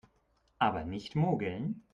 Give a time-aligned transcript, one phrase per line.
[0.57, 1.83] Aber nicht mogeln